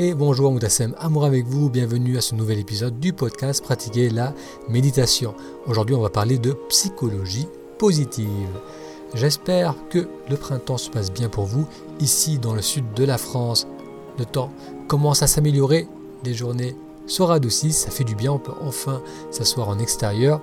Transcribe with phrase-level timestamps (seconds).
[0.00, 4.32] et bonjour Moutassem, amour avec vous, bienvenue à ce nouvel épisode du podcast Pratiquer la
[4.68, 5.34] méditation.
[5.66, 8.48] Aujourd'hui on va parler de psychologie positive.
[9.14, 11.66] J'espère que le printemps se passe bien pour vous.
[11.98, 13.66] Ici dans le sud de la France,
[14.20, 14.52] le temps
[14.86, 15.88] commence à s'améliorer,
[16.24, 16.76] les journées
[17.08, 19.02] se radoucissent, ça fait du bien, on peut enfin
[19.32, 20.40] s'asseoir en extérieur.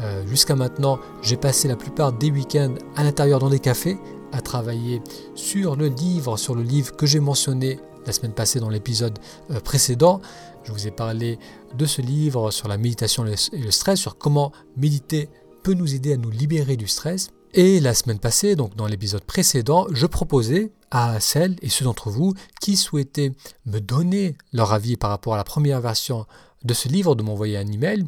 [0.00, 3.98] Euh, jusqu'à maintenant, j'ai passé la plupart des week-ends à l'intérieur dans des cafés,
[4.32, 5.02] à travailler
[5.34, 9.18] sur le livre, sur le livre que j'ai mentionné la semaine passée dans l'épisode
[9.50, 10.20] euh, précédent.
[10.64, 11.38] Je vous ai parlé
[11.76, 15.28] de ce livre sur la méditation et le stress, sur comment méditer
[15.62, 17.28] peut nous aider à nous libérer du stress.
[17.54, 22.10] Et la semaine passée, donc dans l'épisode précédent, je proposais à celles et ceux d'entre
[22.10, 23.32] vous qui souhaitaient
[23.64, 26.26] me donner leur avis par rapport à la première version
[26.64, 28.04] de ce livre, de m'envoyer un email.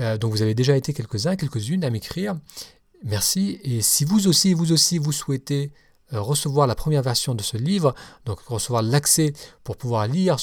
[0.00, 2.36] Euh, donc vous avez déjà été quelques-uns, quelques-unes à m'écrire.
[3.04, 3.60] Merci.
[3.64, 5.72] Et si vous aussi, vous aussi, vous souhaitez
[6.18, 9.32] recevoir la première version de ce livre, donc recevoir l'accès
[9.62, 10.36] pour pouvoir lire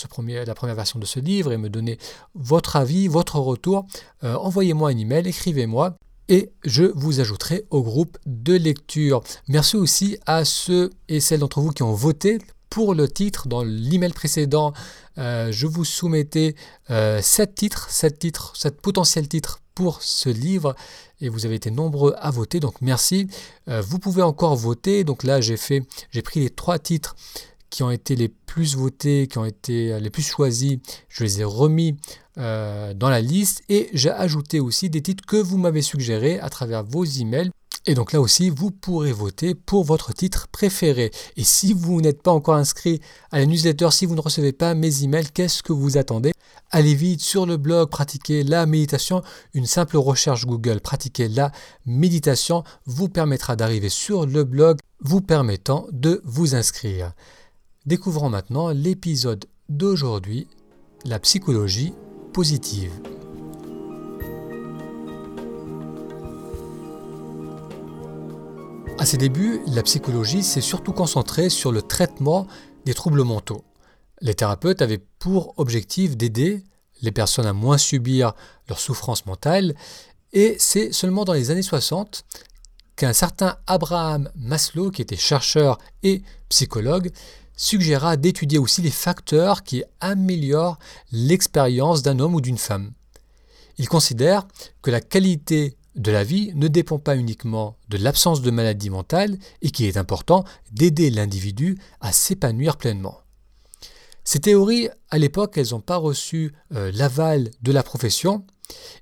[0.45, 1.98] la première version de ce livre et me donner
[2.35, 3.85] votre avis, votre retour,
[4.23, 5.95] euh, envoyez-moi un email, écrivez-moi
[6.29, 9.21] et je vous ajouterai au groupe de lecture.
[9.48, 12.40] Merci aussi à ceux et celles d'entre vous qui ont voté
[12.71, 13.47] pour le titre.
[13.47, 14.73] Dans l'email précédent,
[15.19, 16.55] euh, je vous soumettais
[16.89, 20.75] 7 titres, 7 titres, 7 potentiels titres pour ce livre
[21.21, 23.27] et vous avez été nombreux à voter donc merci
[23.69, 27.15] euh, vous pouvez encore voter donc là j'ai fait j'ai pris les trois titres
[27.69, 31.43] qui ont été les plus votés qui ont été les plus choisis je les ai
[31.43, 31.95] remis
[32.37, 36.49] euh, dans la liste et j'ai ajouté aussi des titres que vous m'avez suggérés à
[36.49, 37.51] travers vos emails
[37.87, 41.12] et donc là aussi, vous pourrez voter pour votre titre préféré.
[41.35, 43.01] Et si vous n'êtes pas encore inscrit
[43.32, 46.32] à la newsletter, si vous ne recevez pas mes emails, qu'est-ce que vous attendez?
[46.70, 49.23] Allez vite sur le blog, pratiquez la méditation.
[49.55, 51.51] Une simple recherche Google, pratiquez la
[51.85, 57.13] méditation, vous permettra d'arriver sur le blog, vous permettant de vous inscrire.
[57.88, 60.48] Découvrons maintenant l'épisode d'aujourd'hui,
[61.04, 61.93] la psychologie
[62.32, 62.91] positive.
[69.01, 72.45] À ses débuts, la psychologie s'est surtout concentrée sur le traitement
[72.85, 73.63] des troubles mentaux.
[74.22, 76.63] Les thérapeutes avaient pour objectif d'aider
[77.01, 78.34] les personnes à moins subir
[78.69, 79.73] leur souffrance mentale,
[80.34, 82.25] et c'est seulement dans les années 60
[82.95, 87.09] qu'un certain Abraham Maslow, qui était chercheur et psychologue,
[87.57, 90.78] suggéra d'étudier aussi les facteurs qui améliorent
[91.11, 92.91] l'expérience d'un homme ou d'une femme.
[93.79, 94.45] Il considère
[94.84, 99.38] que la qualité de la vie ne dépend pas uniquement de l'absence de maladie mentale
[99.62, 103.19] et qu'il est important d'aider l'individu à s'épanouir pleinement.
[104.24, 108.46] Ces théories, à l'époque, elles n'ont pas reçu euh, l'aval de la profession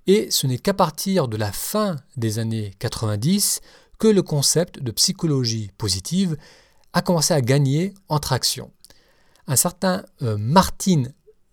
[0.08, 3.62] et ce n'est qu'à partir de la fin des années 90
[4.00, 6.38] que le concept de psychologie positive
[6.94, 8.72] a commencé à gagner en traction.
[9.46, 11.04] Un certain euh, Martin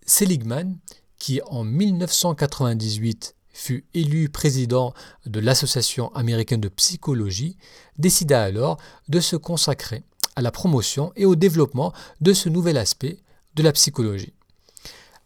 [0.07, 0.79] Seligman,
[1.19, 4.93] qui en 1998 fut élu président
[5.25, 7.57] de l'Association américaine de psychologie,
[7.97, 8.77] décida alors
[9.09, 10.05] de se consacrer
[10.37, 13.19] à la promotion et au développement de ce nouvel aspect
[13.55, 14.35] de la psychologie.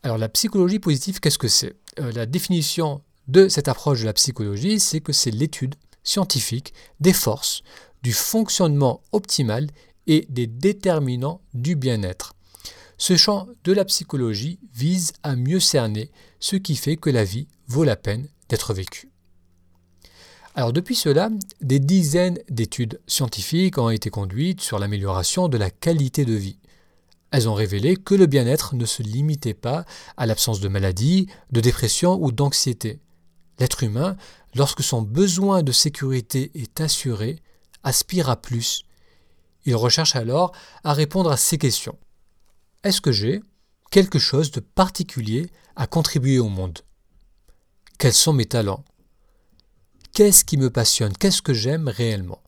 [0.05, 1.75] Alors la psychologie positive, qu'est-ce que c'est?
[1.99, 5.75] Euh, La définition de cette approche de la psychologie, c'est que c'est l'étude
[6.05, 7.63] scientifique des forces,
[8.03, 9.67] du fonctionnement optimal
[10.07, 12.35] et des déterminants du bien-être.
[13.01, 17.49] Ce champ de la psychologie vise à mieux cerner ce qui fait que la vie
[17.67, 19.11] vaut la peine d'être vécue.
[20.55, 21.31] Alors depuis cela,
[21.63, 26.59] des dizaines d'études scientifiques ont été conduites sur l'amélioration de la qualité de vie.
[27.31, 29.87] Elles ont révélé que le bien-être ne se limitait pas
[30.19, 33.01] à l'absence de maladie, de dépression ou d'anxiété.
[33.59, 34.19] L'être humain,
[34.55, 37.39] lorsque son besoin de sécurité est assuré,
[37.83, 38.85] aspire à plus.
[39.65, 40.53] Il recherche alors
[40.85, 41.97] à répondre à ces questions.
[42.83, 43.43] Est-ce que j'ai
[43.91, 46.79] quelque chose de particulier à contribuer au monde?
[47.99, 48.85] Quels sont mes talents?
[50.15, 51.13] Qu'est-ce qui me passionne?
[51.13, 52.41] Qu'est-ce que j'aime réellement?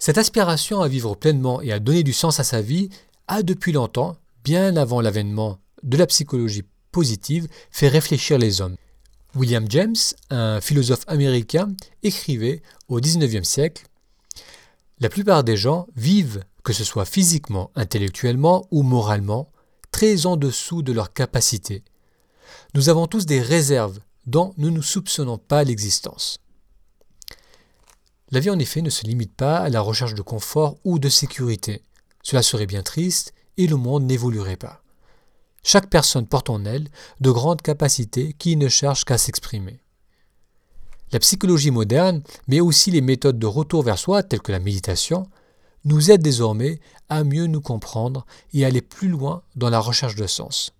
[0.00, 2.88] Cette aspiration à vivre pleinement et à donner du sens à sa vie
[3.28, 8.76] a depuis longtemps, bien avant l'avènement de la psychologie positive, fait réfléchir les hommes.
[9.36, 9.94] William James,
[10.30, 11.68] un philosophe américain,
[12.02, 13.84] écrivait au XIXe siècle
[15.00, 19.50] La plupart des gens vivent que ce soit physiquement, intellectuellement ou moralement,
[19.92, 21.84] très en dessous de leurs capacités.
[22.74, 26.38] Nous avons tous des réserves dont nous ne soupçonnons pas l'existence.
[28.30, 31.08] La vie en effet ne se limite pas à la recherche de confort ou de
[31.08, 31.82] sécurité.
[32.22, 34.82] Cela serait bien triste et le monde n'évoluerait pas.
[35.62, 36.88] Chaque personne porte en elle
[37.20, 39.80] de grandes capacités qui ne cherchent qu'à s'exprimer.
[41.12, 45.28] La psychologie moderne, mais aussi les méthodes de retour vers soi telles que la méditation,
[45.84, 50.16] nous aide désormais à mieux nous comprendre et à aller plus loin dans la recherche
[50.16, 50.74] de sens.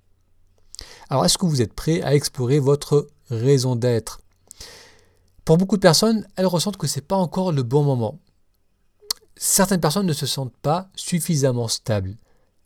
[1.09, 4.21] Alors est-ce que vous êtes prêt à explorer votre raison d'être?
[5.45, 8.19] Pour beaucoup de personnes, elles ressentent que ce n'est pas encore le bon moment.
[9.37, 12.17] Certaines personnes ne se sentent pas suffisamment stables.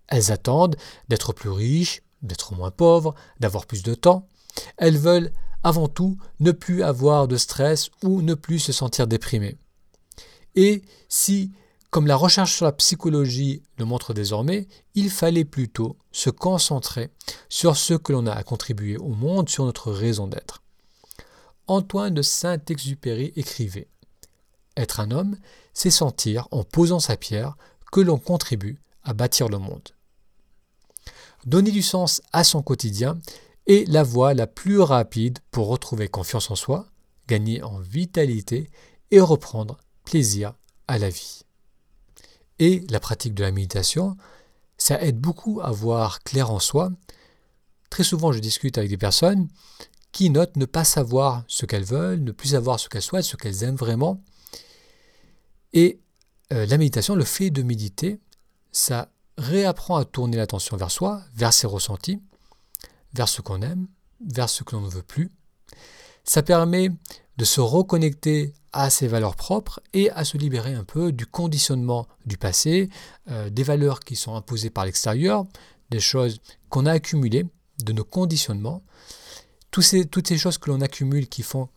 [0.08, 0.76] Elles attendent
[1.08, 4.26] d'être plus riches, d'être moins pauvres, d'avoir plus de temps.
[4.78, 5.32] Elles veulent
[5.62, 9.56] avant tout ne plus avoir de stress ou ne plus se sentir déprimées.
[10.54, 11.52] Et si
[11.92, 17.10] comme la recherche sur la psychologie le montre désormais, il fallait plutôt se concentrer
[17.50, 20.62] sur ce que l'on a à contribuer au monde, sur notre raison d'être.
[21.66, 23.88] Antoine de Saint-Exupéry écrivait
[24.74, 25.36] Être un homme,
[25.74, 27.58] c'est sentir, en posant sa pierre,
[27.92, 29.90] que l'on contribue à bâtir le monde.
[31.44, 33.18] Donner du sens à son quotidien
[33.66, 36.86] est la voie la plus rapide pour retrouver confiance en soi,
[37.28, 38.70] gagner en vitalité
[39.10, 40.54] et reprendre plaisir
[40.88, 41.42] à la vie
[42.62, 44.16] et la pratique de la méditation,
[44.78, 46.92] ça aide beaucoup à voir clair en soi.
[47.90, 49.48] Très souvent, je discute avec des personnes
[50.12, 53.36] qui notent ne pas savoir ce qu'elles veulent, ne plus savoir ce qu'elles souhaitent, ce
[53.36, 54.22] qu'elles aiment vraiment.
[55.72, 56.00] Et
[56.52, 58.20] euh, la méditation, le fait de méditer,
[58.70, 62.20] ça réapprend à tourner l'attention vers soi, vers ses ressentis,
[63.14, 63.86] vers ce qu'on aime,
[64.26, 65.30] vers ce que l'on ne veut plus.
[66.24, 66.90] Ça permet
[67.36, 72.06] de se reconnecter à ses valeurs propres et à se libérer un peu du conditionnement
[72.26, 72.88] du passé,
[73.30, 75.44] euh, des valeurs qui sont imposées par l'extérieur,
[75.90, 77.44] des choses qu'on a accumulées,
[77.84, 78.82] de nos conditionnements,
[79.70, 79.84] toutes
[80.28, 81.68] ces choses que l'on accumule qui font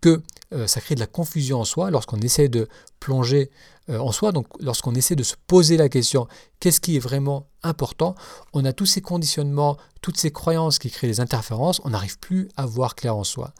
[0.00, 0.22] que
[0.54, 2.68] euh, ça crée de la confusion en soi lorsqu'on essaie de
[3.00, 3.50] plonger
[3.90, 6.28] euh, en soi, donc lorsqu'on essaie de se poser la question
[6.60, 8.14] qu'est-ce qui est vraiment important,
[8.52, 12.48] on a tous ces conditionnements, toutes ces croyances qui créent des interférences, on n'arrive plus
[12.56, 13.52] à voir clair en soi.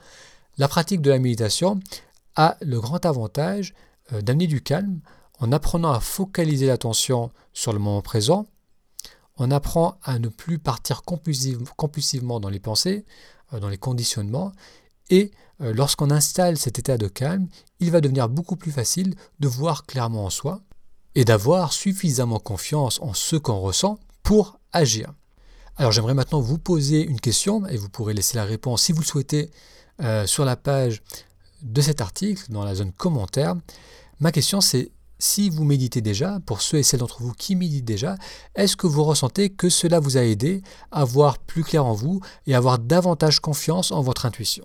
[0.57, 1.81] La pratique de la méditation
[2.37, 3.75] a le grand avantage
[4.13, 5.01] euh, d'amener du calme
[5.41, 8.47] en apprenant à focaliser l'attention sur le moment présent.
[9.37, 13.05] On apprend à ne plus partir compulsivement dans les pensées,
[13.53, 14.53] dans les conditionnements.
[15.15, 15.31] Et
[15.61, 17.47] euh, lorsqu'on installe cet état de calme,
[17.79, 20.61] il va devenir beaucoup plus facile de voir clairement en soi
[21.15, 25.13] et d'avoir suffisamment confiance en ce qu'on ressent pour agir.
[25.77, 29.03] Alors j'aimerais maintenant vous poser une question et vous pourrez laisser la réponse si vous
[29.03, 29.53] le souhaitez
[30.27, 31.03] sur la page
[31.63, 33.55] de cet article, dans la zone commentaire,
[34.19, 34.91] ma question c'est
[35.21, 38.17] si vous méditez déjà, pour ceux et celles d'entre vous qui méditent déjà,
[38.57, 42.21] est-ce que vous ressentez que cela vous a aidé à voir plus clair en vous
[42.49, 44.65] et à avoir davantage confiance en votre intuition?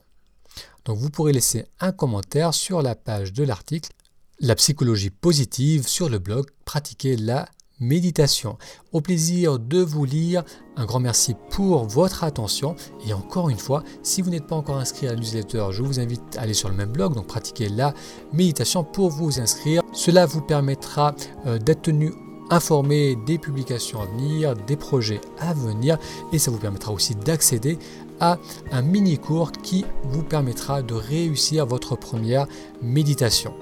[0.85, 3.91] Donc vous pourrez laisser un commentaire sur la page de l'article
[4.39, 7.47] La psychologie positive sur le blog Pratiquer la
[7.79, 8.57] méditation.
[8.91, 10.43] Au plaisir de vous lire.
[10.75, 12.75] Un grand merci pour votre attention.
[13.07, 15.99] Et encore une fois, si vous n'êtes pas encore inscrit à la newsletter, je vous
[15.99, 17.93] invite à aller sur le même blog, donc pratiquer la
[18.33, 19.81] méditation pour vous inscrire.
[19.93, 21.15] Cela vous permettra
[21.45, 22.13] euh, d'être tenu
[22.49, 25.97] informé des publications à venir, des projets à venir,
[26.33, 27.77] et ça vous permettra aussi d'accéder
[28.19, 28.37] à
[28.71, 32.47] un mini cours qui vous permettra de réussir votre première
[32.81, 33.53] méditation.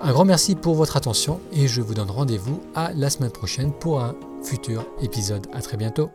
[0.00, 3.72] Un grand merci pour votre attention et je vous donne rendez-vous à la semaine prochaine
[3.72, 5.46] pour un futur épisode.
[5.52, 6.10] A très bientôt.